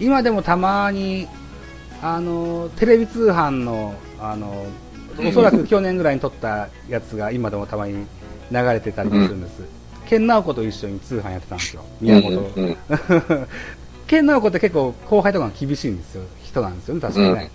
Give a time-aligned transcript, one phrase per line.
[0.00, 1.26] 今でもたまに、
[2.02, 4.66] あの、テレビ通販の、あの、
[5.18, 8.06] おそらく去年ぐらいに撮ったやつが今でもたまに
[8.52, 9.62] 流れてたりもするんです。
[10.06, 12.32] 健直子と一緒に通販やってたんですよ、宮本。
[12.32, 12.76] うんうん
[14.08, 17.50] 健直子って結構後輩とかが厳しいんですよ、人なんですよね、確かね。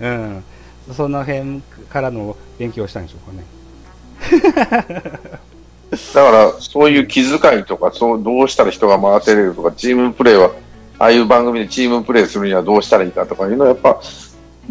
[0.00, 0.44] うん。
[0.92, 5.10] その辺からの勉強をしたんでしょうかね。
[6.14, 10.50] だから、そういう気遣いとか、そう、どうしたら人が回ってれるとか、チームプレーは、
[10.98, 14.00] ああいう番組でチームプレーするにはどうしたらいいかとかいうのは、やっぱ、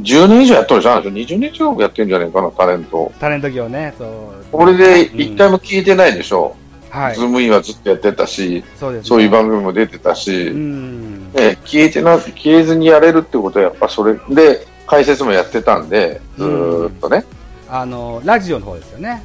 [0.01, 1.03] 10年以上やっとるじゃん。
[1.03, 3.11] 20年近くやってるんじゃないかな、タレント。
[3.19, 4.45] タレント業ね、そう。
[4.51, 6.55] これで一回も消えてないでしょ。
[6.89, 7.21] はいズ。
[7.21, 9.07] ームインはずっとやってたし、そうです、ね。
[9.07, 11.31] そういう番組も出てたし、うん。
[11.33, 17.23] ね、消えてな、消えずにやれるってことは、やっぱそれで、解説もやってたんで、ずーっとね。
[17.69, 19.23] あの、ラジオの方ですよね。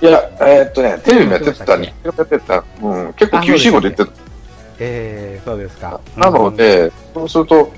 [0.00, 4.27] いや、えーっとね、テレビもやってた、日テレもやってた、うん、結構厳しいこと言ってた。
[4.80, 6.00] ええそうですか。
[6.16, 7.72] なので、そうすると、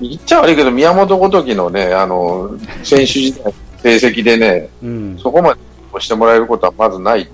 [0.00, 5.60] 言っちゃ悪いけど、宮本ごときのね、あの、選手時代の成績でね、うん、そこまで
[5.92, 7.28] 押してもらえることはまずない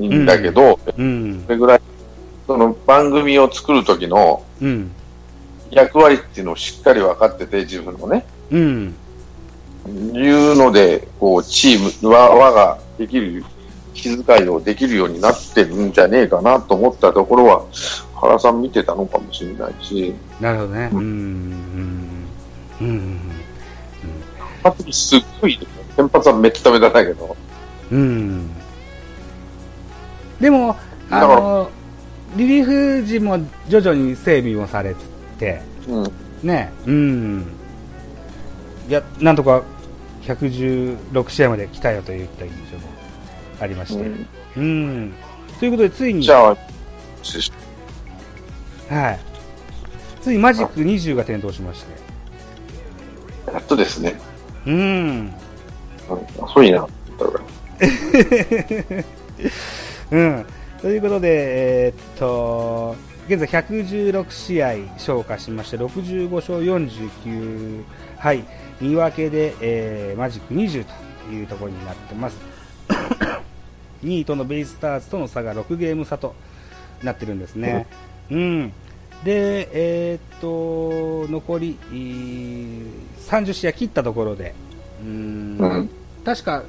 [0.00, 1.42] んだけど、うん。
[1.46, 1.80] そ、れぐらい、
[2.46, 4.90] その番組を作る時のうん、
[5.70, 8.94] 役割っていうのをしっかり分かってて、自分のね、うん、
[9.88, 13.44] いうので、こう、チーム、輪輪ができる、
[14.00, 17.64] 気遣いをできるようになってるんじゃねえかなと思ったところは、
[18.14, 20.90] 原さん見てたのかもしれないし、なるほどね。
[20.92, 21.04] う、うん。
[22.80, 23.20] うん、うん、
[24.64, 25.58] あとすっごい、
[25.96, 27.36] 先発はめっちゃダメだったけど、
[27.92, 28.50] うん。
[30.40, 30.76] でも、
[31.10, 31.70] あの、
[32.36, 32.64] リリー
[33.00, 34.94] フ陣も徐々に整備もされ
[35.38, 36.12] て、うん、
[36.42, 37.46] ね、うん。
[38.88, 39.36] いや、なん。
[39.36, 39.62] とか
[40.22, 42.88] 116試合まで来たよといった印象も
[43.60, 44.10] ありまして。
[44.56, 45.12] うん。
[45.58, 46.56] ということで、ついに、じゃあ、
[48.88, 49.20] はい。
[50.20, 53.52] ついにマジック20が点灯しまして。
[53.52, 54.18] やっとですね、
[54.66, 54.74] うん。
[54.74, 55.32] うん、
[56.38, 56.86] 遅いな、
[60.10, 60.46] うん。
[60.80, 62.96] ということで、えーっと、
[63.28, 67.84] 現在116試合消化しまして、65勝49
[68.18, 68.44] 敗、
[68.80, 72.49] 2分けで、えーマジック20というところになってます。
[74.02, 76.34] 2位とのベイスターズとの差が6ゲーム差と
[77.02, 77.86] なってるんですね。
[78.30, 78.72] うん。
[79.24, 84.54] で、えーっと、残り、えー30試合切ったところで、
[85.02, 85.90] うーんうん
[86.24, 86.64] 確か、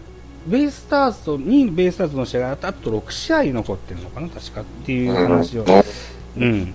[0.47, 5.65] ベイスターズと、2位のベイスターズの試合があと6試合残ってるのかな、確かっていう話を、うん、
[6.37, 6.67] 言っ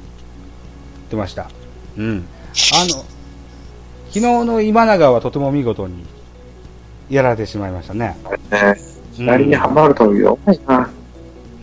[1.09, 1.49] てました。
[1.97, 2.27] うん。
[2.75, 3.05] あの、
[4.09, 6.05] 昨日の今永はとても見事に
[7.09, 8.17] やられてしまいましたね。
[9.19, 10.89] ね、左にはまると弱いな。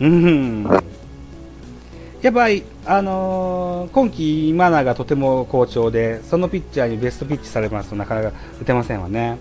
[0.00, 0.64] うん。
[2.22, 9.38] やっぱり、あのー今季今永とても好調で、そのピッチャーにベストピッチされますとなかなか打てませんわね。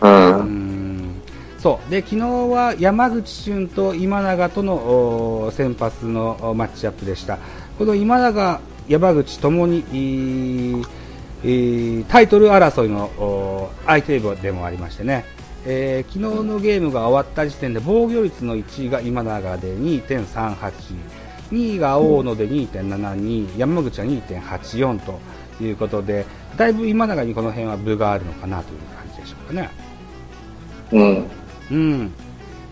[0.00, 0.06] う。
[0.06, 1.20] うんん
[1.58, 7.38] そうで昨日は山口俊と今永とのお先発のおマッチアップでした。
[7.78, 10.88] この今永、山口ともに、えー
[11.44, 15.26] えータイトル争いのお相手でもありましてね、
[15.66, 20.72] えー昨日のゲームが終わった時点で防御率の1位が今永で2.38、
[21.50, 25.20] 2位が大野で2.72、山口は2.84と
[25.62, 26.24] いうことで、
[26.56, 29.70] だいぶ今永にこの辺は分があるのかなという感じでしょうかね。
[30.92, 31.30] うん。
[31.70, 32.12] うん。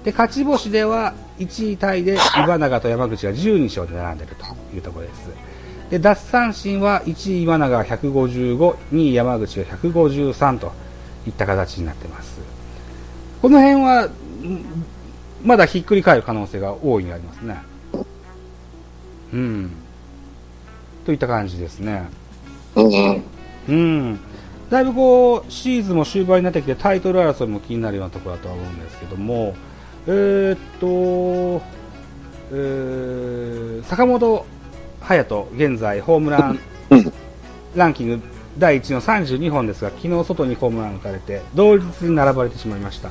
[0.05, 4.45] で、勝ち星では1位タイで今永と山口が12勝で並んでいると
[4.75, 5.31] いうところです。
[5.91, 8.57] で、奪三振は1位今永が155、
[8.93, 10.73] 2位山口が153と
[11.27, 12.58] いった形になっています。
[13.41, 14.11] この辺は、ん
[15.45, 17.57] まだひっくり返る可能性が大いにありますね。
[19.33, 19.71] うん。
[21.07, 22.09] といった感じですね。
[22.75, 23.23] うん。
[23.69, 24.21] うん、
[24.71, 29.55] だいぶこうシーズンも終盤になってきてタイトル争いも気になるようなところだとは思うんですけども、
[30.07, 31.63] えーっと、
[32.51, 34.47] えー坂本
[35.01, 36.59] 勇人、現在ホームラン
[36.91, 37.13] うん
[37.77, 38.23] ランキング
[38.59, 43.11] 第1の32本ですが、昨日外にホームラン打たれて、同率に並ばれてしまいました。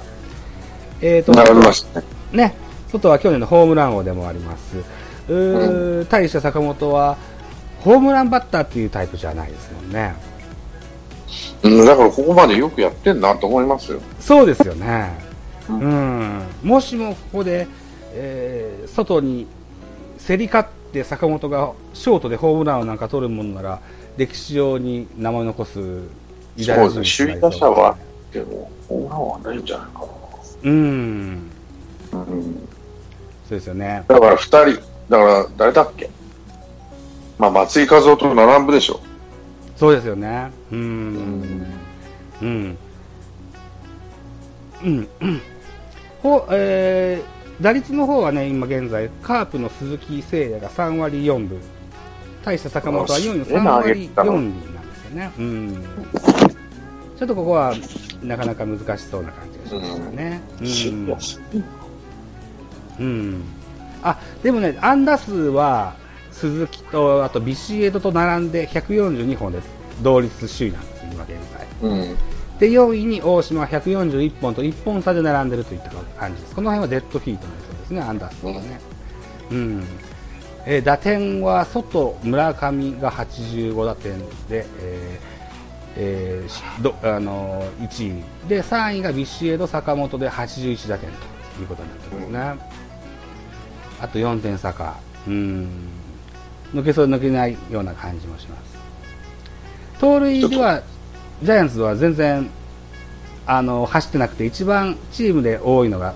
[1.01, 2.07] えーっと並びましたね。
[2.31, 2.55] ね、
[2.91, 4.77] 外は去年のホームラン王でもあります。
[5.29, 7.17] うー対して坂本は、
[7.81, 10.15] ホームランバッターっていうタイプじゃないですもんね。
[11.63, 13.99] うん、だからここまでよくやってんなと思いますよ。
[14.19, 15.11] そうですよね。
[15.69, 16.43] ううん。
[16.63, 17.67] もしもここで、
[18.13, 19.47] えー外に
[20.25, 23.79] 競り勝って坂本がショートでホームランをなんか取るものなら、
[24.17, 25.79] 歴史上に名前を残す
[26.57, 27.33] 偉大なそうですね。
[27.33, 27.97] 首位打者は、
[28.33, 30.05] でも、ホームランはないんじゃないか
[30.69, 31.49] うん。
[32.11, 32.19] な。
[32.19, 32.43] うん。
[33.47, 34.03] そうですよね。
[34.07, 36.09] だから二人、だから誰だっけ？
[37.37, 38.99] まあ、松井稼頭と並ぶでしょ。
[39.75, 40.51] そうですよね。
[40.71, 41.67] うん。
[42.41, 42.77] うん。
[44.83, 45.07] うん。
[45.21, 45.41] うん
[46.23, 51.59] ほえー打率の方はね、今現在、カープの鈴木誠也が3割4分。
[52.45, 55.31] 対して坂本は4位の3割4厘なんですよね。
[55.39, 55.83] うん。
[57.17, 57.73] ちょっとここは、
[58.21, 60.41] なかなか難しそうな感じがしますよね。
[60.61, 60.67] うん。
[62.99, 63.43] うん。
[64.03, 65.95] あ、でもね、安打数は、
[66.31, 69.59] 鈴木と、あとビシエドと並んで142本で
[70.03, 71.33] 同率首位なんです、今現
[71.81, 71.89] 在。
[71.89, 72.17] うん。
[72.59, 75.89] で、4位に大島は141本と1本差で並んでるといった
[76.19, 76.55] 感じです。
[76.55, 78.79] この辺はデッドヒートになりそうですね、アンダースはね。
[79.51, 79.83] うん。
[80.65, 85.36] えー打点は外、村上が85打点で、えー
[85.99, 91.09] えーしどあのー1位で3位がビシエド、坂本で81打点
[91.55, 92.63] ということになってますね、
[93.99, 94.97] あと4点差か、
[95.27, 95.67] うん、
[96.73, 98.77] 抜けそう抜けないような感じもします。
[99.99, 100.83] 盗塁では
[101.41, 102.47] ジャイアンツは全然
[103.47, 106.13] あの走ってなくて一番チームで多いのが、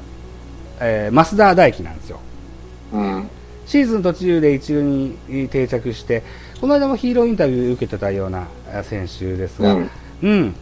[0.79, 2.19] えー増田大輝なんですよ。
[2.93, 3.29] うん。
[3.65, 6.23] シーズン途中で一軍に定着して、
[6.61, 9.89] この間もヒーローインタビュー受けてたようなえー選手ですが、うん
[10.21, 10.55] うん。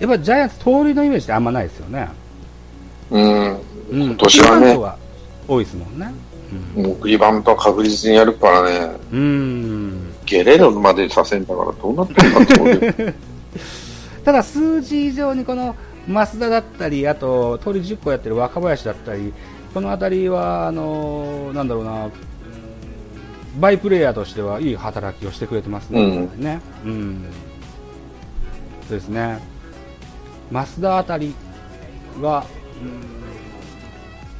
[0.00, 2.08] やっぱジャイアンツ盗塁のイメージってあんまないですよね。
[3.10, 3.60] うん。
[3.90, 4.02] うん。
[4.04, 4.96] 今年はね送りバントが
[5.46, 6.12] 多いですもんね。
[6.76, 8.96] 送りバントは確実にやるからね。
[9.12, 9.20] うん。
[9.20, 10.14] うん。
[10.24, 13.12] ゲレロまでさせんだからどうなってるかと思うけど。
[14.24, 15.76] ただ数字以上にこの
[16.08, 19.34] 増田だったり、あと盗塁10個やってる若林だったり、
[19.74, 22.12] この辺りはあのなんだろうな、うん
[23.60, 26.00] バイプレーヤーとしてはいい働きをしてくれてますね。
[26.00, 26.04] う
[26.36, 27.24] んねうん、
[28.88, 29.38] そうですね。
[30.52, 31.34] 増田あたり
[32.20, 32.44] が、
[32.82, 33.18] うん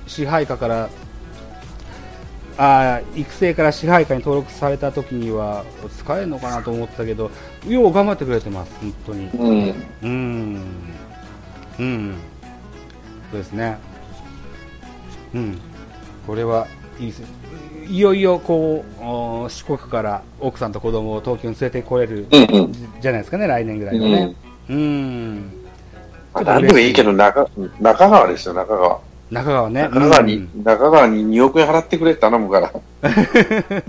[0.09, 0.89] 支配下から
[2.57, 5.65] あー育成から支配下に登録された時には
[5.97, 7.31] 使えるのかなと思ったけど、
[7.69, 9.29] よう頑張ってくれてます、本当に。
[9.29, 9.75] うん。
[10.03, 10.63] うん。
[11.79, 12.15] うん。
[13.31, 13.79] そうですね。
[15.35, 15.59] うん。
[16.27, 16.67] これは
[16.99, 17.23] いいです
[17.91, 22.73] いよいよこうお四国から奥さんと子供を東京に連れてこれるうんうん。
[22.73, 24.35] じじゃないですかね、来年ぐらいはね。
[24.69, 25.51] うん。
[26.35, 27.49] まあ、なんでもいいけど、中、
[27.81, 29.01] 中川ですよ、中川。
[29.31, 29.83] 中川ね。
[29.83, 32.73] 中川に、うん中川に2億円払ってくれって頼むから。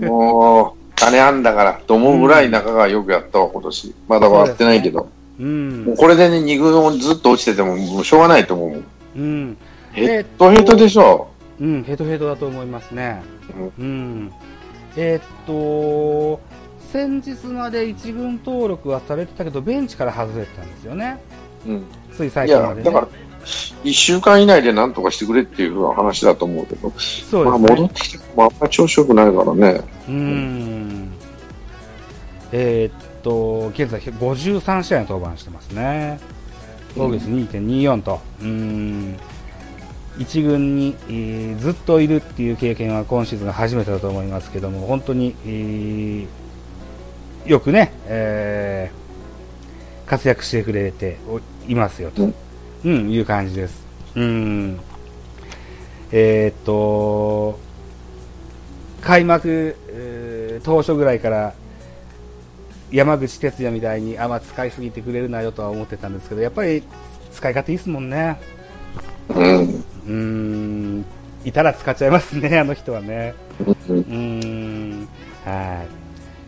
[0.06, 3.94] もう、金あんだから、と思うぐらい中川よくやったわ、今年。
[4.08, 5.08] まだ終わってないけど。
[5.38, 5.96] うんもう。
[5.96, 8.82] これでね、2軍をずっと落ちてても、もうしょうがないと思う。
[9.16, 9.56] うん。
[9.92, 11.29] ヘッドヘッドでしょ。
[11.60, 13.22] うん、ヘトヘトだと思いますね。
[13.78, 14.32] うんうん。
[14.96, 16.40] えーっと、
[16.90, 21.18] 先日まで一軍登録はされてたけど、ベンチから外れてたんですよね。
[21.66, 21.84] うん。
[22.12, 22.82] つい最近まで、ね。
[22.82, 23.08] だから、
[23.84, 27.68] 1週間以内で何とかしてくれっていう話だと思うけど、まあそうですね。
[27.70, 29.82] 戻ってきてもあんまり調子よくないからね。
[30.08, 31.12] うーん。
[32.52, 36.18] えーっと、現在53試合に登板してますね。
[36.96, 38.20] 防御率2.24と。
[38.40, 39.16] うーん。
[40.18, 46.26] 一軍に、えーずっといるっていう経験は今シーズンが初めてだと思いますけども、本当に、えー
[47.46, 49.00] よくね、えー
[50.08, 52.34] 活躍してくれておいますよと、うん
[52.84, 53.86] うん、いう感じです。
[54.16, 54.80] うん。
[56.10, 57.58] えーっと、
[59.02, 61.54] 開幕、えー当初ぐらいから
[62.90, 66.82] 山口哲也みたいにあんま使いすぎてくれるなよとは思ってたんですけどやっぱり
[67.32, 68.38] 使い方いいですもんね
[69.28, 69.84] うん。
[70.10, 71.04] うーん
[71.44, 73.34] いたら使っちゃいますね あの人はね。
[73.60, 75.08] うんうーん
[75.44, 75.86] はい。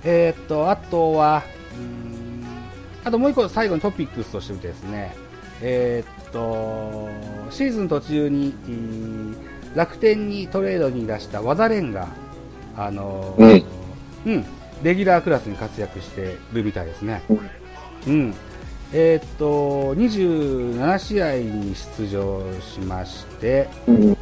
[0.04, 1.42] えーっとあとは
[1.76, 2.44] うーん
[3.04, 5.14] あともう一個最後にトピックスとしてですね。
[5.62, 7.08] えーっと
[7.50, 9.36] シーズン途中にえー
[9.74, 12.08] 楽天にトレードに出した技連が
[12.76, 13.64] あのー
[14.26, 14.44] うん、
[14.82, 17.22] レギュラークラスに活躍してるみたいですね。
[18.06, 18.34] うん。
[18.94, 24.16] えーっと、27試合に出場しまして、うん。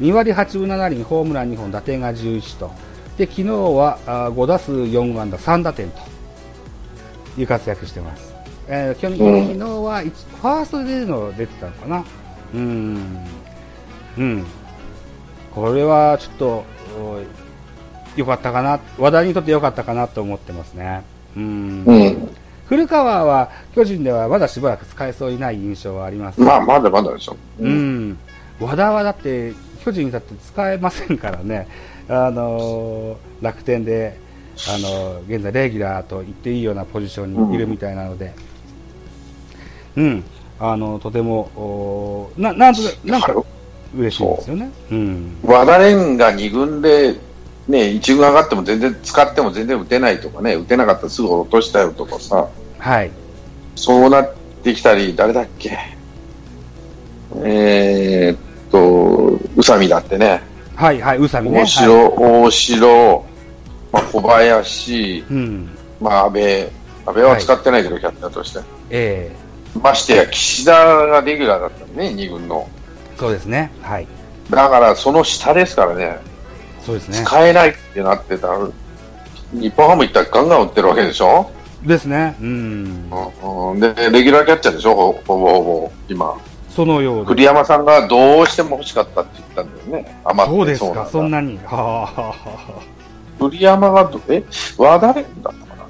[0.00, 2.70] 2割8分7厘、ホームラン2本、打点が11と。
[3.18, 5.98] で、昨日はあー5打数4安打3打点と
[7.38, 8.34] いう活躍してます。
[8.68, 12.04] えー、去年、うん昨日は一ファーストでの出てたのかな。
[12.54, 13.18] うん。
[14.18, 14.44] うん。
[15.54, 16.64] これはちょっと、
[16.98, 17.20] お
[18.16, 21.02] 良かったかな、話題にとって良かったかなと思ってますね。
[21.36, 21.84] うん。
[21.86, 22.28] うん。
[22.68, 26.40] 古川は巨人ではまだしばらく使えそうにない印象はあります。
[26.40, 27.36] まあ、まだまだでしょ。
[27.60, 28.18] うん、
[28.60, 29.52] 和田はだって
[29.84, 31.68] 巨人にだって使えませんからね、
[32.08, 34.18] あのー楽天で、
[34.68, 38.34] あのー現在、レギュラーと言っていいようなポジションにいるみたいなので、
[39.96, 40.24] うん、
[40.58, 43.32] あのとてもおーななんとなんか
[43.96, 44.70] 嬉しいですよね。
[44.90, 47.14] うん、和田蓮が2軍で
[47.68, 53.10] ね、一軍上がっても全然使っても全然打てないとかね、打てなかったらすぐ落としたよとかさ、はい。
[53.74, 55.76] そうなってきたり、誰だっけ、
[57.42, 58.38] えーっ
[58.70, 60.42] と、宇佐美だってね、
[60.76, 61.62] はい、はい、宇佐美ね。
[61.62, 62.12] 大城、はい
[62.44, 63.24] 大城、
[63.92, 65.68] まあ、小林、うん。
[66.00, 66.70] まあ、安倍、安
[67.14, 68.60] 倍は使ってないけど、キャッチャーとして。
[68.90, 69.34] え
[69.82, 72.68] ましてや、岸田がレギュラーだったね、2軍の。
[73.14, 73.72] えそうですね。
[73.82, 74.06] はい。
[74.50, 76.18] だから、その下ですからね、
[76.86, 77.22] そうですね。
[77.24, 78.58] 使えないってなってたら、
[79.52, 81.50] 日本ハム行ったらガンガン打ってるわけでしょ、
[81.82, 82.36] ですね。
[82.40, 83.10] うん。
[83.80, 86.34] で、レギュラーキャッチャーでしょ、ほほぼほぼ、今。
[86.70, 91.58] そのようで栗山さんがどうしても欲しかったって言ったんだよね、余ってそうですか、そんなに。
[93.38, 94.44] 栗山がど、え、
[94.78, 95.84] 和田蓮だったかな？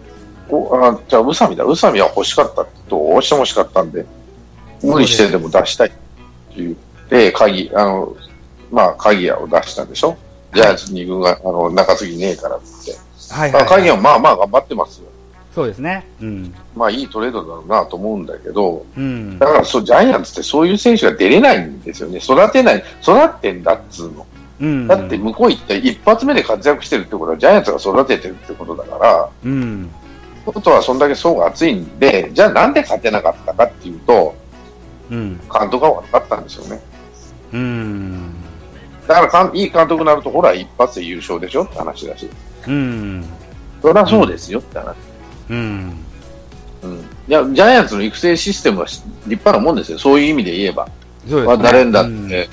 [0.49, 1.65] おあじゃあ、宇佐美だ。
[1.65, 4.07] 宇佐美は欲しかったどうしても欲しかったんで、
[4.83, 5.97] 無理してでも出したいって
[6.57, 6.75] 言っ
[7.09, 8.17] て、鍵、あの、
[8.71, 10.17] まあ、鍵谷を出したんでしょ？
[10.55, 12.67] ジャイアンツ2軍が、あの、中継ぎねえからって
[13.33, 13.91] はいまあ、はい、はい。
[13.91, 15.09] はまあまあ頑張ってますよ。
[15.55, 16.07] そうですね。
[16.21, 16.55] うん。
[16.75, 19.47] まあ、いいトレードだろうなと思うんだけど、うんだ。
[19.47, 22.19] からそう、ジャイアンツってそういう選手が出れないんですよね。
[22.19, 24.27] 育てない、育ってんだっつうの。
[24.61, 24.87] うん。
[24.87, 29.91] だって向こう行って一発目で活躍してるってことはジャイアンツが育ててるってことだから、うん。
[30.45, 34.35] ことはそんだけ層が厚いんで、じゃあなんで勝てなかったかっていうと、
[35.11, 35.41] うん。
[35.51, 36.83] 監督が悪かったんですよね。
[37.55, 38.36] うん。
[39.07, 41.65] だからかんいい監督になると、ほら、一発で優勝でしょ？
[41.65, 42.29] って話だし。
[42.67, 43.25] うん。
[43.83, 44.97] そりゃそうですよって話。
[45.51, 45.97] うん。
[46.83, 46.99] うん。
[46.99, 49.99] いや、ジャイアンツの育成システムはし立派なもんですよ。
[49.99, 50.89] そういう意味で言えば。
[51.29, 51.47] そうですね。
[51.47, 52.49] まあ、誰だっうんて、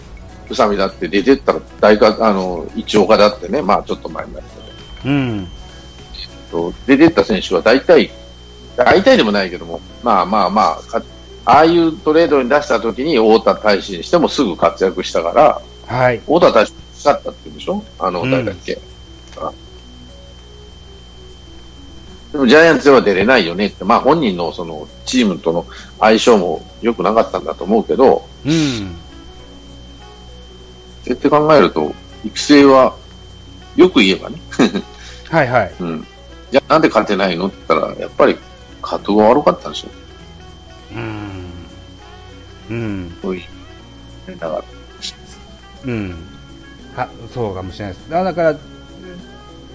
[0.49, 5.47] 宇佐美だって出てったら大か、あの、一岡だってね、まあちょっと前になったけうん。
[6.51, 8.11] ど、出てった選手は大体、
[8.75, 11.01] 大体でもないけども、まあまあまあ、か
[11.45, 16.19] ああいうトレードに出した時に太田大使にしてもすぐ活躍したから、はい。
[16.19, 17.83] 太田大使使ったって言うんでしょ？
[17.99, 18.79] あの、うん誰だっけ、
[19.37, 19.51] あ
[22.31, 25.67] でもジャイアンツでは出れないよねって、まあ本人のそのチームとの
[25.99, 28.51] 相性も良くなかったんだと思うけど、うん。
[31.03, 31.93] そうやって考えると、
[32.25, 32.95] 育成は、
[33.75, 34.39] よく言えばね、
[35.29, 35.73] はいはい。
[35.79, 36.07] うん。
[36.51, 38.37] じゃあなんで勝てないのって言ったら、やっぱり、
[38.81, 39.89] 加藤が悪かったんでしょ？
[40.95, 41.51] うん。
[42.69, 43.17] うん。
[43.21, 43.41] そうい
[44.27, 44.37] う。
[44.39, 44.63] だから、
[45.85, 46.15] うん。
[46.95, 48.09] は、そうかもしれないです。
[48.09, 48.55] だから、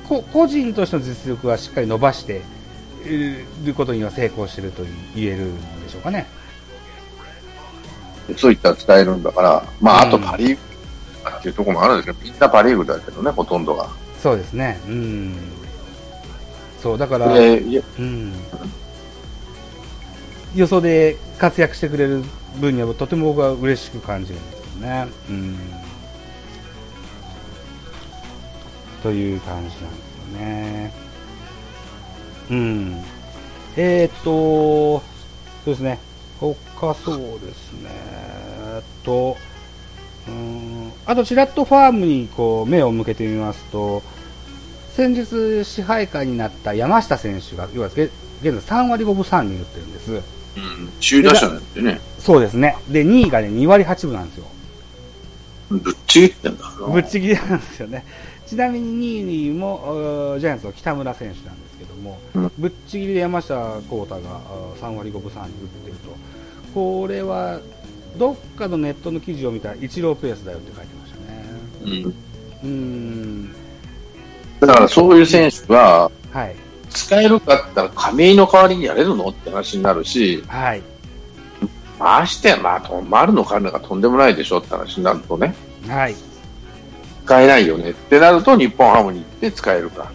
[0.08, 2.42] こ個人としての実力はしっかり伸ばして
[3.04, 4.82] いることには成功していると
[5.14, 6.26] 言えるんでしょうかね。
[8.36, 10.60] そういったら使えるんだから、まあ、あとうんパリーグ
[11.38, 13.88] っていうところもあるんですけど、みんなパリーグだけどね、ほとんどが。
[14.22, 14.80] そうですね。
[14.86, 15.36] うん。
[16.82, 18.32] そう、だから、うん。
[20.54, 22.22] よそで活躍してくれる
[22.60, 25.08] 分にはとても僕は嬉しく感じるんですよね。
[25.28, 25.58] うん。
[29.02, 30.92] という感じなんですよね。
[32.50, 33.02] うん。
[33.76, 35.02] えー、っと、そ
[35.66, 35.98] うですね。
[36.40, 37.90] 他そうですね。
[37.90, 39.36] えっと、
[40.28, 44.02] うん、あとちらっとファームにこう目を向けてみますと、
[44.94, 48.10] 先日支配下になった山下選手が、要は現
[48.42, 50.12] 現在3割5分3厘打ってるんです。
[50.12, 50.22] うん、
[51.00, 52.76] 首位打者なんてね、そうですね。
[52.88, 54.46] で、2位がね、2割8分なんですよ。
[55.70, 56.64] ぶっちぎってんだ。
[56.90, 58.04] ぶっちぎりなんですよね。
[58.48, 62.52] ちなみに2位もジャイアンツの北村選手なんですけども、うん。
[62.56, 66.16] ぶっちぎりで山下幸太があー3割5分3厘打ってると、
[66.74, 67.60] これは
[68.16, 71.44] どっかのネットの記事を見たら、イチローペースだよって書いてましたね。
[71.82, 71.90] うん。
[72.04, 73.52] うーん、
[74.60, 76.56] だからそういう選手が、はい、
[76.88, 80.82] 使えるかって言ったら亀井の代わりにやれるのって話になるし、はい、
[81.98, 85.54] ましてや、まあ、と丸の彼がとんでもないでしょって話になるとね、
[85.86, 86.16] はい、
[87.28, 90.10] 使えないよねってなると日本ハムに行って使えるか。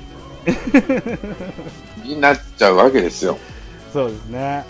[2.04, 3.38] になっちゃうわけですよ。
[3.94, 4.66] そうですね。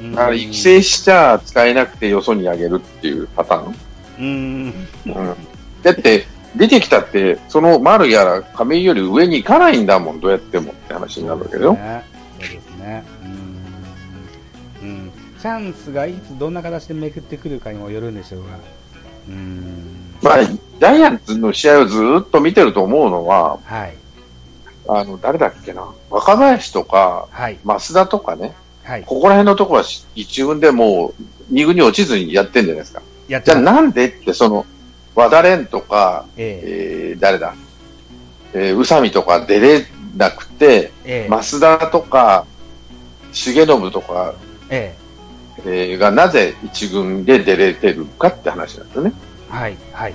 [0.00, 3.74] うんだから育成しちゃ使えなくてよそにあげるっていうパターン。
[4.18, 5.34] うーん、うん、
[5.82, 6.24] だって、
[6.54, 11.72] 出てきたって、その丸やら亀井より上に行かないんだもん、どうやってもって話になるわけだよ。
[11.72, 12.04] ね、
[12.38, 13.04] そうですね。
[14.82, 14.88] うん。
[14.88, 15.12] うん。
[15.40, 18.50] チャンスがいつどんな形でめくってくるかにもよるんでしょうが。
[19.28, 20.14] うん。
[20.22, 20.36] まあ、
[20.78, 23.94] ジャイアンツの試合をずっと見てると思うのは、はい。
[24.88, 27.58] あの、誰だっけな、若林とか、はい。
[27.64, 28.54] 増田とかね、
[28.84, 29.02] はい。
[29.04, 33.02] ここら辺のところは一軍でもう二軍に落ちずにやってんじゃないですか。
[33.28, 33.60] じゃあ。
[33.60, 34.64] なんでって、その、
[35.14, 37.54] 和田蓮とか、ええー、誰だ、
[38.54, 39.84] えー、宇佐美とか出れ
[40.16, 42.46] なくて、えええ増田とか、
[43.32, 44.34] 重信とか、
[44.70, 44.94] え
[45.66, 49.12] えーがなぜ一軍で出れてるかって話なんですよね。
[49.50, 49.76] えはい。
[49.92, 50.14] はい。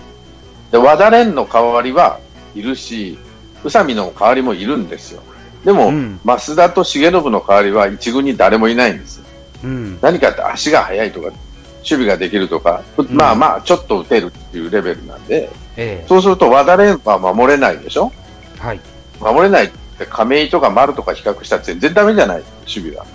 [0.73, 2.19] で、和田蓮の代わりは
[2.55, 3.17] いるし、
[3.63, 5.21] 宇佐美の代わりもいるんですよ。
[5.63, 9.25] でも、うん増田と重信の代わりは一軍に誰もいないんですよ。
[9.63, 9.99] うん。
[10.01, 11.37] 何かって足が速いとか、守
[11.83, 18.11] 備ができるとか、んまあまあ、ちょっと打てるっていうレベルなんで、えそうすると和田蓮は守れないでしょ？
[18.57, 18.79] えはい。
[19.21, 23.05] 守れないって亀井とか丸とか比較したら全然ダメじゃない守備が。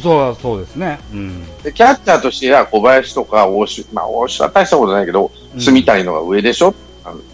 [0.00, 1.00] そう、そうですね。
[1.12, 1.62] うん。
[1.62, 6.74] で、キャッチャーとしては小林とか大城、まあ大城は大したことないけど、うん住谷のが上でしょ、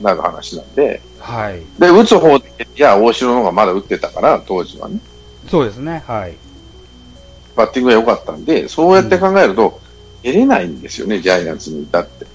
[0.01, 1.63] なる話なんで、はい。
[1.79, 4.99] で、打つ方で、いや、大城の方がまだ打ってたから、当時はね、
[5.49, 6.03] そうですね。
[6.07, 6.35] はい。
[7.57, 9.81] バッティングが良かったんで、そうやって考えると、
[10.23, 12.27] 出れないんですよね、ジャイアンツにいたって。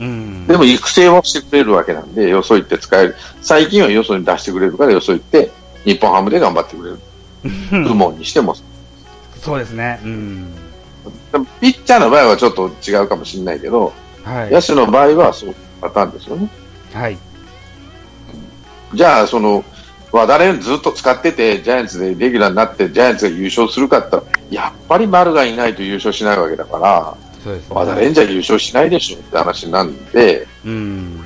[0.00, 0.46] うん。
[0.46, 3.16] でも育成はしてくれるわけなんで、よそ行って使える。
[3.42, 5.50] 最近はよそに出してくれるから、よそ行って、
[5.84, 6.98] 日本ハムで頑張ってくれる。
[7.70, 8.54] 部門にしても。
[9.40, 10.00] そうですね。
[10.04, 10.46] うん。
[11.60, 13.92] ピッチャーの場合はちょっと違うかもしれないけど、
[14.24, 14.50] はい。
[14.50, 16.48] 野手の場合はそうパターンですよね。
[16.92, 17.18] はい。
[18.94, 19.64] じゃあ、その、
[20.12, 24.16] 和田蓮ずっと使ってて、ジャイアンツでレギュラーになって、ジャイアンツが優勝するかって
[24.50, 27.74] やっぱり丸がいないと優勝しないわけだから、そうですね。
[27.74, 31.24] 和田蓮じゃ優勝しないでしょって話なんで、うん。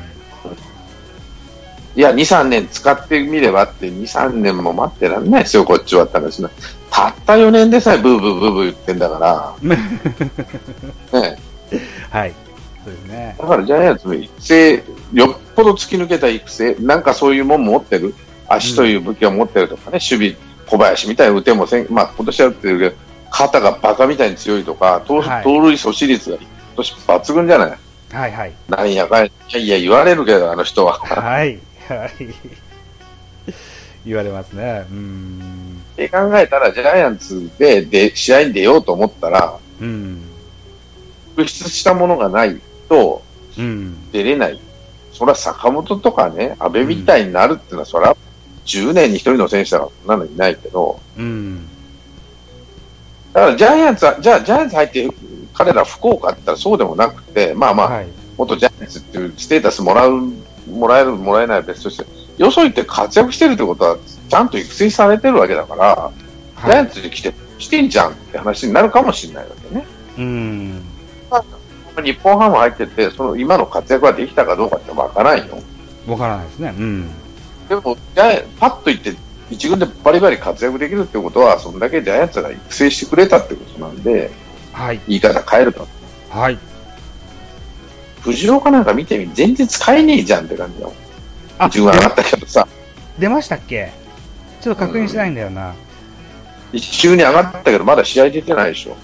[1.97, 6.51] いや、2、3年使ってみればって、2、3年も待ってらんないですよ、こっちはって話な。
[6.91, 9.55] たった4年でさえブーブーブーブー言ってんだから、
[11.21, 11.39] ね、
[12.11, 12.35] はい。
[12.87, 13.35] そうですね。
[13.37, 14.75] だからジャイアンツの育成、
[15.13, 18.15] よっぽど突き抜けた育成、なんかそういうもん持ってる、
[18.49, 22.97] 足という武器を持ってるとかね、守備、小林みたいに打てもせん、まあ今年は打ってるけど、
[23.33, 27.79] 肩がバカみたいに強いとか、盗塁阻止率が今年抜群じゃない？
[28.13, 28.53] はいはい。
[28.69, 30.93] なんやかんや、いやいや言われるけど、あの人は。
[31.01, 31.59] はい。
[31.89, 32.11] はい。
[34.07, 34.87] 言われますね。
[34.89, 35.83] うん。
[35.95, 40.23] って考えたら、ジャイアンツでで試合に出ようと思ったら、うん。
[41.37, 43.23] 突出したものがないと
[43.59, 44.11] うん。
[44.13, 44.61] 出れない。
[45.13, 48.17] それは坂本とかね、安倍みたいになるっていうのは、それは
[48.67, 51.67] 10年に1人の選手だからそんなのいないけど、うん。
[53.33, 55.09] だからジャイアンツは、じゃあジャイアンツ入って
[55.55, 58.07] 彼ら不幸かって言ったらそうでもなくて、まあまあ、はい。
[58.37, 60.33] 元ジャイアンツっていうステータスもらう、
[60.71, 62.05] もらえる、もらえないは別として、
[62.37, 63.97] よそ行って活躍してるってことは、
[64.29, 66.11] ちゃんと育成されてるわけだから、
[66.59, 69.87] ジャイアンツに来て、してんじゃんって話になるかもしれないわけね。
[70.19, 70.66] うん。
[72.03, 75.59] 日本ハム入ってて、その今の活躍ができたかどうかってわからんよ。
[76.07, 76.75] わからないですね。
[76.79, 77.11] うん。
[77.69, 79.15] でも、ジャイアンパッと言って、
[79.51, 84.31] 一軍でバリバリ活躍できるってことは、そんだけジャイアンツが育成してくれたってことなんで、
[84.73, 85.01] はい。
[85.09, 85.87] 言い方変えると。
[86.31, 86.59] はい。
[88.21, 90.95] 藤岡なんか見てみ、全然使えねえじゃんって感じだもん。
[91.59, 92.67] あ、一軍上がったけどさ、
[93.19, 93.93] 出ましたっけ？
[94.61, 95.75] ちょっと確認しないんだよな。
[96.73, 98.97] 一軍に上がったけど、まだ試合出てないでしょ。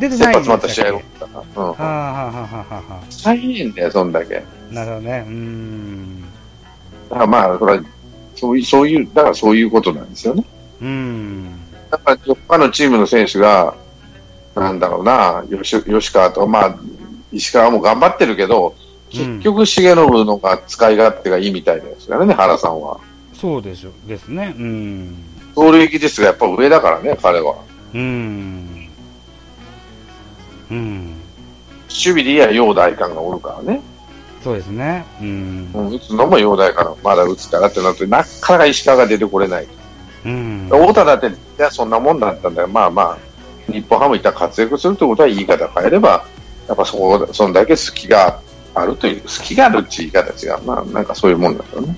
[0.00, 1.62] 先出てないん発でしたっけまた試合が起きたから。
[1.62, 1.68] うん。
[1.68, 4.38] はあ、はあはあはあはあは使えねえんだよ、そんだけ。
[4.38, 5.24] あ、なるほどね。
[5.26, 6.22] うん。
[7.10, 7.84] だからまあ、それは
[8.36, 10.44] そういう、そういう、だからそういうことなんですよね。
[10.80, 11.50] うん。
[11.90, 13.74] だから、他のチームの選手が、
[14.54, 16.76] なんだろうな、吉吉川と、まあ、
[17.32, 18.74] 石川も頑張ってるけど、
[19.10, 22.98] 結局、重信のが使い勝手がいいみたいですからね、原さんは。
[23.34, 24.54] そうでしょ、ですね。
[24.56, 25.16] うん。
[25.54, 27.56] 盗塁技術がやっぱ上だからね、彼は。
[27.94, 28.79] うん。
[30.70, 31.14] うん。
[31.88, 33.80] 守備でいや、陽大官がおるからね。
[34.42, 35.04] そうですね。
[35.20, 35.70] うん。
[35.74, 39.66] うん、打つのも陽大官、まだ打つからってなって、なかなか石川が出てこれない。
[40.24, 40.68] うん。
[40.70, 42.68] 太田だって、いや、そんなもんだったんだよ。
[42.68, 46.24] まあまあ、日本ハムいったら活躍するってことは言い方変えれば、
[46.68, 48.40] やっぱそこ、そんだけ好きが
[48.74, 50.62] あるという、好きがあるっていう言い方違う。
[50.64, 51.96] まあ、なんかそういうもんだよね。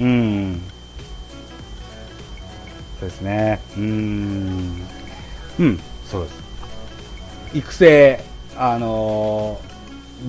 [0.00, 0.60] うん。
[3.00, 3.60] そうですね。
[3.76, 4.82] うん。
[5.58, 5.80] うん、
[6.12, 6.42] そうです。
[7.54, 8.20] 育成、
[8.56, 9.72] あのー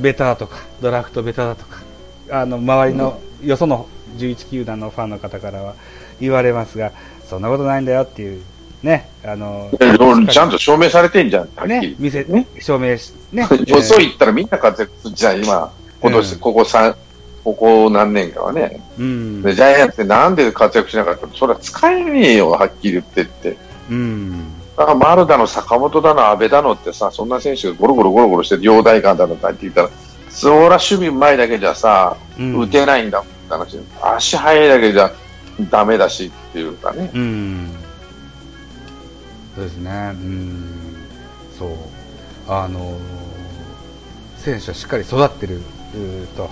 [0.01, 1.81] ベタだとか、ドラフトベタだとか、
[2.31, 5.75] あの、周りの、よその11球団のファンの方からは
[6.19, 6.91] 言われますが、
[7.29, 8.41] そんなことないんだよっていう、
[8.81, 11.67] ね、あのーちゃんと証明されてんじゃん。
[11.67, 15.71] ね見せ、ね証明し、ね よそ行ったらみんな活躍するじゃん、今。
[16.01, 16.95] 今年、うんここ三、
[17.43, 18.81] ここ何年かはね。
[18.97, 19.41] うん。
[19.43, 21.33] で、ジャイアンツってなんで活躍しなかったの？
[21.35, 23.57] それは使えねえよ、はっきり言ってって。
[23.91, 24.62] うん。
[24.77, 29.89] だから丸だの、坂本だの、安倍だのってさ、そんな選手がゴロゴロゴロゴロして、両大官だのって言ったら、
[30.29, 33.79] そら守備うまいだけじゃさ、うん打てないんだって話。
[34.01, 35.12] 足速いだけじゃ
[35.69, 37.12] ダメだしっていうかね。
[37.13, 37.71] うん。
[39.55, 39.91] そうですね。
[39.91, 40.65] うん。
[41.57, 41.69] そう。
[42.47, 42.97] あの
[44.38, 45.62] 選手はしっかり育ってる
[46.36, 46.49] と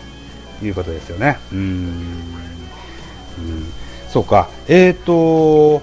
[0.64, 1.40] いうことですよね。
[1.52, 1.60] うん。
[1.60, 2.06] うん、
[4.10, 4.48] そうか。
[4.68, 5.82] えっ、と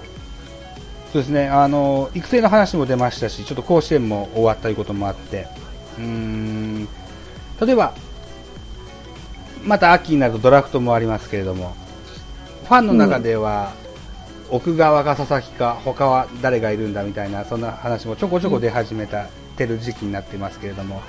[1.11, 1.47] そうですね。
[1.47, 5.47] あの育成の話も出ましたし、ちょっと甲子園も終わったということもあって、
[5.97, 6.87] うん。
[7.59, 7.93] 例えば、
[9.63, 11.75] また秋になるとドラフトもありますけれども、
[12.65, 13.73] ファンの中では、
[14.51, 19.25] 奥川か佐々木か、他は誰がいるんだみたいな、そんな話もちょこちょこ出始めた、
[19.57, 21.01] てる時期になってますけれども、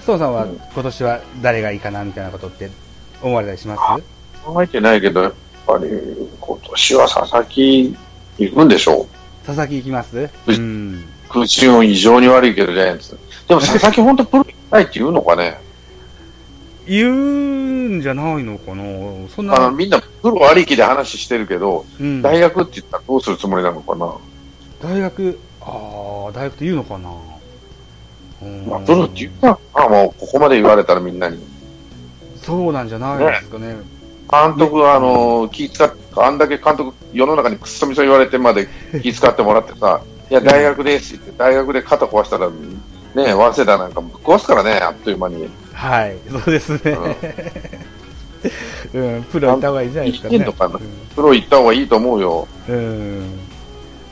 [0.00, 2.70] ストーンさんはうん今年は誰がいいかなみたいなことって
[3.22, 3.80] 思われたりします？
[4.44, 5.32] 考えてないけど、やっ
[5.66, 5.88] ぱり
[6.40, 7.96] 今年は佐々木
[8.38, 9.06] 行くんでしょう。
[9.46, 10.18] 佐々木行きます？
[10.18, 11.04] ううん。
[11.28, 13.18] 空中音異常に悪いけど、ジャイアンツ。
[13.48, 15.58] でも 佐々木本当プロ行きたいって言うのかね？
[16.86, 18.82] 言うんじゃないのかな
[19.34, 24.12] そんあのな、みんなプロありきで話してるけど、うん、大学って言ったらどうするつもりなのかな？
[24.82, 27.10] 大学、ああ、大学って言うのかな
[28.42, 31.38] うんまあ、プロって言ったら、あもうここまで言われたらみんなに。
[32.42, 33.76] そうなんじゃないですかね。
[34.30, 38.68] 監督は、あの、気使っあんだけ監督、世の中にくっそみそ言われてまで
[39.02, 42.52] 気使ってもらってさ、いや、大学ですって大学で肩壊したら、ね、
[43.32, 45.48] 早稲田なんかぶっ壊すからね、あっという間に。
[45.72, 46.96] はい、そうですね。
[48.94, 50.38] うん、 プロ行った方がいいじゃないですかね。
[50.40, 50.78] かな？
[51.14, 52.48] プロ行った方がいいと思うよ。
[52.68, 52.74] うん。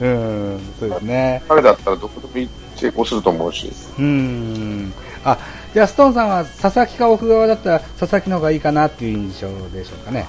[0.00, 1.42] うん、うん、そうですね。
[1.48, 3.70] 彼だったらどこでも成功すると思うし。
[3.98, 4.92] うん。
[5.24, 5.38] あ、
[5.74, 10.26] じゃあ、ストーンさんは佐々木か奥川だったら佐々木の方がいいかなっていう印象でしょうかね。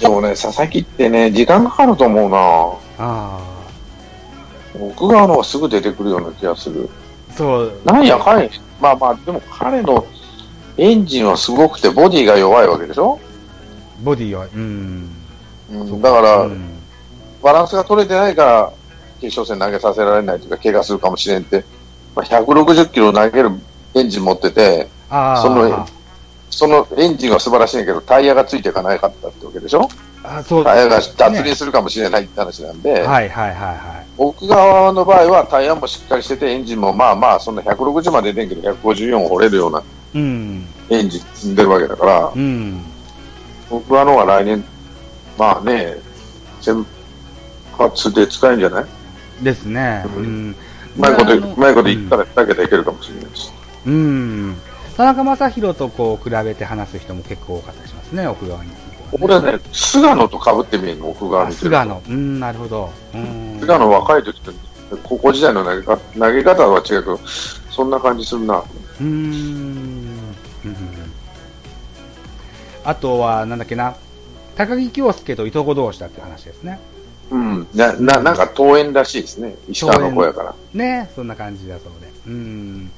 [0.00, 2.36] でもね、佐々木ってね、時間かかると思うな
[2.98, 3.40] あ
[4.80, 6.88] 奥川の方がすぐ出てくるような気がする。
[7.30, 7.72] あ、そう。
[7.84, 8.48] なんやかんや、
[8.80, 10.06] まあまあ、でも彼の
[10.76, 13.20] エンジンはすごくて、ボディが弱いわけでしょ、
[14.02, 15.08] ボディは、うん。
[15.70, 16.72] うん、だから、うん
[17.42, 18.72] バランスが取れてないから、
[19.20, 21.64] 決勝戦投げさせられないというか、怪我するかもしれんって、
[22.14, 23.50] まあ、160キロ投げる
[23.94, 25.86] エンジン持ってて、その
[26.50, 29.88] そのエンジンは素晴らしいけど、タイヤがついていかなかったってわけでしょ？
[30.24, 39.82] あそうタイヤが脱輪するかもしれないって話なんで、はいはいはいは奥側の場合はタイヤもしっかりしてて、エンジンもまあまあ、そんな160まで出んけど、154を掘れるような。
[40.14, 42.82] エンジン積んでるわけだから、うん。
[43.70, 44.62] 僕はのが来年、
[45.38, 45.96] まあね、
[46.60, 46.86] 先
[47.78, 48.84] 発で使えるんじゃない？
[49.42, 50.04] ですね。
[50.14, 50.54] ううん。
[50.98, 53.50] うまいこと、うまいこと言ったら2桁いけるかもしれないし。
[53.86, 54.56] うん。
[54.96, 62.02] 田中将大とこう比べて話す人も結構多かったりしますね、奥側については俺はね、菅野と被ってみるの、奥側あ見てる菅野。
[62.08, 62.90] うん、なるほど。
[63.14, 63.58] うん。
[63.60, 64.50] 菅野若い時って、
[65.02, 67.20] 高校時代の投げか投げ方は違うけど、
[67.70, 68.58] そんな感じするな。
[68.58, 69.08] うーん。
[70.64, 70.76] うん
[72.84, 73.94] あとは、なんだっけな。
[74.56, 76.80] 高木京介といとこ同士だって話ですね。
[77.30, 77.66] うん。
[77.74, 79.54] な、な、なんか登園らしいですね。
[79.68, 80.54] 石川の子やから。
[80.74, 82.10] ね、そんな感じだそうで。
[82.26, 82.90] うん。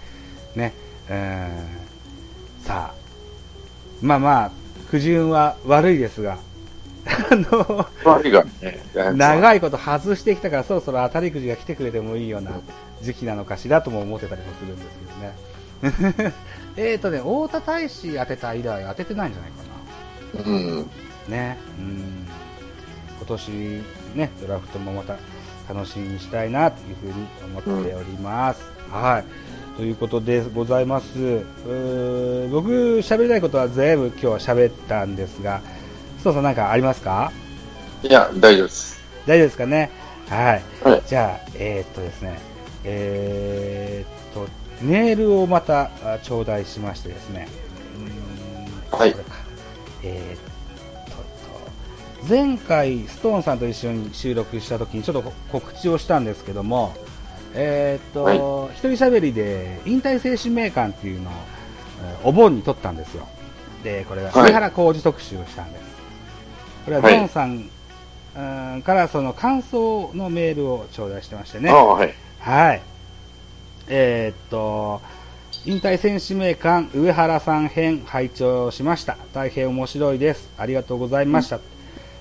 [0.57, 0.73] ね、
[1.11, 2.64] うん。
[2.64, 3.05] さあ。
[4.03, 4.51] まあまあ、
[4.90, 6.38] 苦順は悪いですが、
[7.31, 8.81] あの、悪いがね。
[8.95, 12.53] 長いこと外してきたからそろそろ当たりくじが来てくれてもいいような
[13.03, 14.99] 時期なのかしらとも思ってたりもするんです
[15.83, 16.33] けどね。
[16.77, 20.77] えーとね、太田大使当てた以来当ててないんじゃないかうん。
[21.29, 21.37] な。
[21.37, 21.59] ね。
[21.79, 22.27] うん。
[23.19, 23.49] 今年
[24.14, 25.17] ね、ドラフトもまた
[25.73, 28.62] 楽しみにしたいなというふうに思っております。
[28.90, 29.25] はい。
[29.77, 31.45] ということでございます。
[32.51, 35.61] 僕、喋りたいことは全部今日は喋ったんですが、
[36.23, 37.33] そうそうなんかありますか？
[38.03, 39.03] いや、大丈夫です。
[39.27, 39.91] 大丈夫ですかね？
[40.29, 40.63] はい。
[40.83, 42.39] はいじゃあ、えーっとですね、
[42.85, 44.49] えーっと、
[44.81, 47.49] メールをまたあ頂戴しましてですね、
[47.97, 49.31] うーんはいこれか
[50.03, 51.17] えーっと
[52.27, 56.95] と、前回、ストーンさんと一緒に収録した時にちょっと告知をしたんですけども、
[57.55, 58.38] えーっと、はい
[58.75, 63.27] 一人喋りで引退精神名鑑っていうのを、えーお盆に撮ったんですよ。
[63.83, 65.85] で、これははい上原浩二特集をしたんです。
[66.85, 67.71] これはゾンさん、
[68.37, 68.40] う
[68.79, 71.71] んからその感想のメールを頂戴してましてね。
[71.71, 72.14] はい。
[72.40, 72.83] はい。
[73.88, 75.01] えーっと、
[75.67, 79.17] 引退選手名鑑上原さん編拝聴しました。
[79.33, 80.51] 大変面白いです。
[80.59, 81.61] ありがとうございました。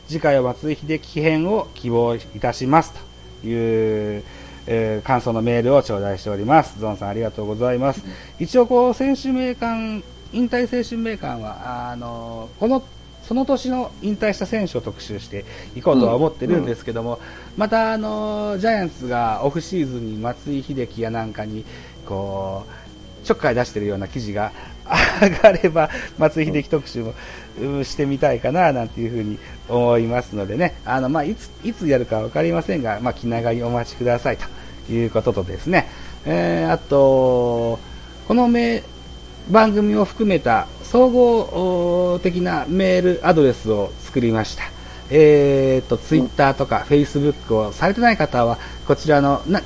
[0.07, 2.93] 次回は松井秀喜編を希望いたします
[3.41, 4.23] という、
[4.67, 6.79] えー感想のメールを頂戴しております。
[6.79, 8.03] ゾンさんありがとうございます。
[8.39, 12.83] 一応こう選手名鑑、引退選手名鑑は、あの、この
[13.23, 15.45] その年の引退した選手を特集して
[15.75, 17.19] いこうとは思ってるんですけども、
[17.55, 21.63] またあのジャイアンツがオフシーズンに松井秀喜やなんかに
[22.05, 24.51] こうちょっかい出してるような記事が
[25.21, 27.13] 上がれば松井秀喜特集も
[27.83, 35.87] してみたいかななんていうふうに思いますのでねあの、まあ、いついつやるか分かりませんが、まあ、気長にお待ちくださいということとですね、
[36.25, 37.79] えーあと
[38.27, 38.83] このメ
[39.49, 44.63] 番組を含めた総合的なメールアドレスを作りました。
[45.09, 49.61] えーと、ツイッターとかフェイスブックをされてない方は、こちらの、な、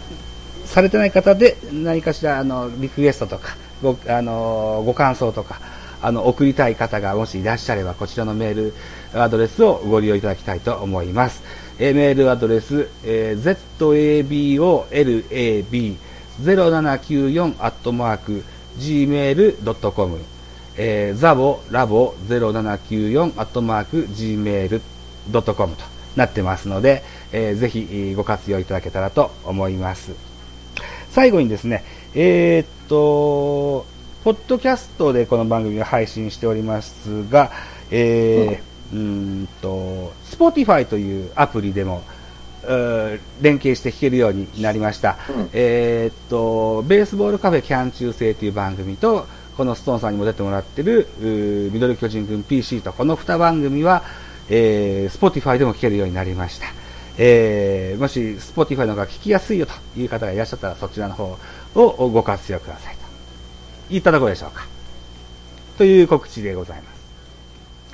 [0.66, 5.60] されてない方で何かしら、あの、リクエストとか、ご、あの、ご感想とか、
[6.02, 8.74] あの、送りたい方がもしいらっしゃれば、こちらのメー
[9.14, 11.44] ルアドレスをご利用いただきたいと思います。
[11.80, 13.58] えメールアドレス、えー
[16.38, 18.44] zabolab0794 アットマーク
[18.78, 20.20] gmail.com
[20.78, 25.84] え、ザボラボ0794アットマーク gmail.com と
[26.16, 30.12] なってますので、えーぜひご活用いただけたらと思います。
[31.12, 31.84] 最後にですね、
[32.20, 33.86] えーっと、
[34.24, 37.52] ポッドキャストでこの番組を配信しておりますが、
[37.92, 42.02] えー、うーんと、Spotify というアプリでも、
[43.40, 45.20] 連携して聴けるようになりました。
[45.30, 51.08] うんえーっと、ベースボールカフェキャン中制という番組と、このストーンさんにも出てもらってる、
[51.72, 54.02] ミドル巨人軍 PC と、この2番組は、
[54.50, 56.66] えー、Spotify でも聴けるようになりました。
[57.20, 61.38] えー、もし Spotify の方が聞きやすいよという方がいらっしゃったら、そちらの方
[61.82, 63.94] をご活用くださいと。
[63.94, 64.66] いったところでしょうか。
[65.78, 66.94] という告知でございま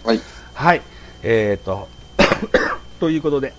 [0.02, 0.08] す。
[0.08, 0.22] はい。
[0.54, 0.82] はい。
[1.22, 1.88] えーと、
[3.00, 3.54] ということで、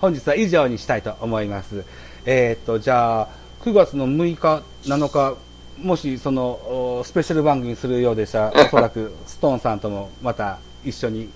[0.00, 1.84] 本日は以上にしたいと思います。
[2.24, 3.28] えーと、じゃあ、
[3.64, 5.36] 9月の6日、7日、
[5.78, 6.42] もしその、
[6.98, 11.30] おスペシャル番組するようでしたら、 おそらくストーンさんともまた一緒に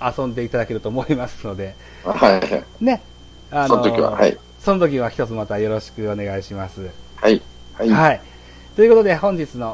[0.00, 2.40] 遊んでいただけると思いますので、はい。
[2.40, 2.64] はい。
[2.80, 3.02] ね。
[3.50, 4.36] あその時ははい。
[4.64, 6.88] その時は一つまたよろしくお願いします。
[7.16, 7.42] はい。
[7.74, 7.88] はい。
[7.88, 8.20] はい。
[8.76, 9.70] ということで、本日の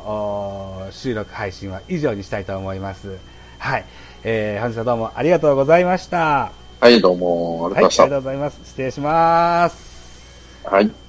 [0.88, 3.18] お収録配信は以上にしたいと思います。
[3.58, 3.84] はい。
[4.24, 6.52] えー、本日はどうもありがとうございました。
[6.80, 8.60] はい、どうも、ありはい、ありががとうございまとうございます。
[8.64, 9.76] 失礼します。
[10.62, 10.70] した。
[10.70, 11.07] はい。